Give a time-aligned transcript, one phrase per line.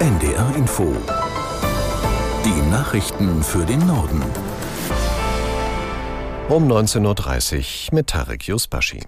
[0.00, 0.96] NDR Info.
[2.42, 4.22] Die Nachrichten für den Norden.
[6.48, 9.02] Um 19.30 Uhr mit Tarek Yusbashi.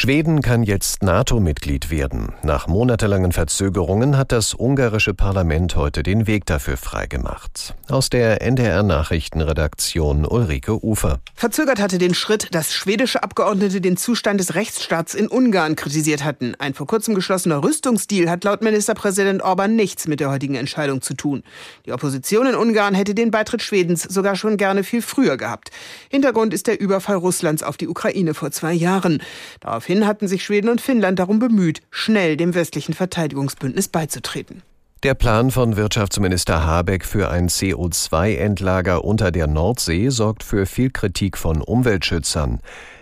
[0.00, 2.32] Schweden kann jetzt NATO-Mitglied werden.
[2.42, 7.74] Nach monatelangen Verzögerungen hat das ungarische Parlament heute den Weg dafür freigemacht.
[7.86, 11.20] Aus der NDR Nachrichtenredaktion Ulrike Ufer.
[11.34, 16.54] Verzögert hatte den Schritt, dass schwedische Abgeordnete den Zustand des Rechtsstaats in Ungarn kritisiert hatten.
[16.58, 21.12] Ein vor kurzem geschlossener Rüstungsdeal hat laut Ministerpräsident Orban nichts mit der heutigen Entscheidung zu
[21.12, 21.42] tun.
[21.84, 25.68] Die Opposition in Ungarn hätte den Beitritt Schwedens sogar schon gerne viel früher gehabt.
[26.08, 29.22] Hintergrund ist der Überfall Russlands auf die Ukraine vor zwei Jahren.
[29.60, 34.62] Daraufhin Daraufhin hatten sich Schweden und Finnland darum bemüht, schnell dem westlichen Verteidigungsbündnis beizutreten.
[35.02, 41.36] Der Plan von Wirtschaftsminister Habeck für ein CO2-Endlager unter der Nordsee sorgt für viel Kritik
[41.36, 42.60] von Umweltschützern.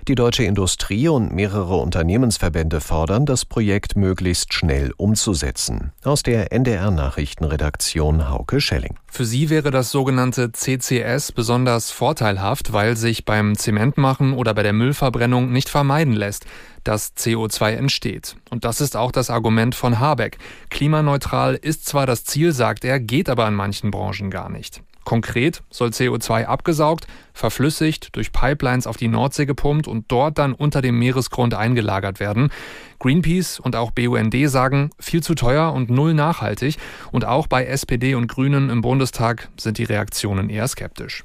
[0.08, 5.92] Die deutsche Industrie und mehrere Unternehmensverbände fordern, das Projekt möglichst schnell umzusetzen.
[6.02, 8.96] Aus der NDR Nachrichtenredaktion Hauke Schelling.
[9.06, 14.72] Für sie wäre das sogenannte CCS besonders vorteilhaft, weil sich beim Zementmachen oder bei der
[14.72, 16.46] Müllverbrennung nicht vermeiden lässt,
[16.84, 18.36] dass CO2 entsteht.
[18.48, 20.38] Und das ist auch das Argument von Habeck.
[20.70, 24.82] Klimaneutral ist zwar das Ziel, sagt er, geht aber in manchen Branchen gar nicht.
[25.08, 30.82] Konkret soll CO2 abgesaugt, verflüssigt, durch Pipelines auf die Nordsee gepumpt und dort dann unter
[30.82, 32.50] dem Meeresgrund eingelagert werden.
[32.98, 36.76] Greenpeace und auch BUND sagen, viel zu teuer und null nachhaltig.
[37.10, 41.24] Und auch bei SPD und Grünen im Bundestag sind die Reaktionen eher skeptisch.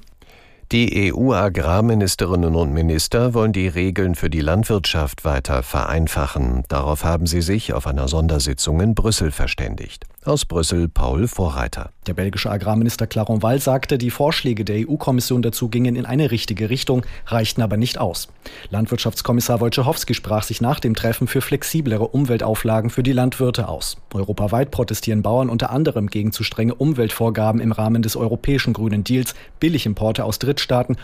[0.73, 6.63] Die EU-Agrarministerinnen und Minister wollen die Regeln für die Landwirtschaft weiter vereinfachen.
[6.67, 10.05] Darauf haben sie sich auf einer Sondersitzung in Brüssel verständigt.
[10.25, 11.91] Aus Brüssel Paul Vorreiter.
[12.07, 16.71] Der belgische Agrarminister Claron Wall sagte, die Vorschläge der EU-Kommission dazu gingen in eine richtige
[16.71, 18.29] Richtung, reichten aber nicht aus.
[18.71, 23.97] Landwirtschaftskommissar Wojciechowski sprach sich nach dem Treffen für flexiblere Umweltauflagen für die Landwirte aus.
[24.13, 29.35] Europaweit protestieren Bauern unter anderem gegen zu strenge Umweltvorgaben im Rahmen des europäischen Grünen Deals,
[29.59, 30.62] Billigimporte aus Drittstaaten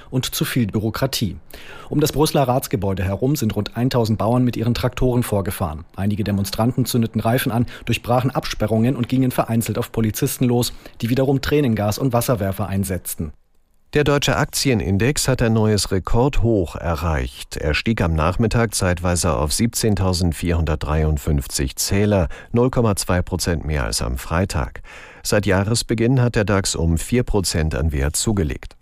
[0.09, 1.37] und zu viel Bürokratie.
[1.89, 5.85] Um das Brüsseler Ratsgebäude herum sind rund 1000 Bauern mit ihren Traktoren vorgefahren.
[5.95, 11.41] Einige Demonstranten zündeten Reifen an, durchbrachen Absperrungen und gingen vereinzelt auf Polizisten los, die wiederum
[11.41, 13.31] Tränengas und Wasserwerfer einsetzten.
[13.95, 17.57] Der deutsche Aktienindex hat ein neues Rekordhoch erreicht.
[17.57, 24.83] Er stieg am Nachmittag zeitweise auf 17.453 Zähler, 0,2 Prozent mehr als am Freitag.
[25.23, 28.75] Seit Jahresbeginn hat der DAX um 4 Prozent an Wert zugelegt.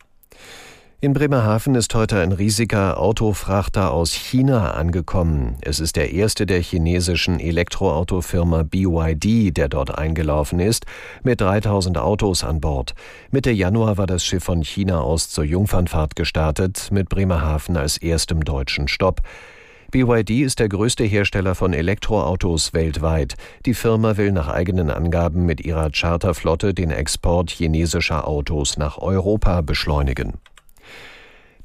[0.99, 5.55] In Bremerhaven ist heute ein riesiger Autofrachter aus China angekommen.
[5.61, 10.87] Es ist der erste der chinesischen Elektroautofirma BYD, der dort eingelaufen ist,
[11.21, 12.95] mit 3000 Autos an Bord.
[13.29, 18.43] Mitte Januar war das Schiff von China aus zur Jungfernfahrt gestartet, mit Bremerhaven als erstem
[18.43, 19.21] deutschen Stopp.
[19.91, 23.35] BYD ist der größte Hersteller von Elektroautos weltweit.
[23.67, 29.61] Die Firma will nach eigenen Angaben mit ihrer Charterflotte den Export chinesischer Autos nach Europa
[29.61, 30.39] beschleunigen.